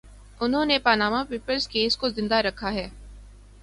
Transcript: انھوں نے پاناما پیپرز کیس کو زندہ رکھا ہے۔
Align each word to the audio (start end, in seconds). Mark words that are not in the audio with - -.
انھوں 0.39 0.65
نے 0.65 0.79
پاناما 0.79 1.23
پیپرز 1.29 1.67
کیس 1.67 1.97
کو 1.97 2.09
زندہ 2.09 2.35
رکھا 2.35 2.73
ہے۔ 2.73 2.87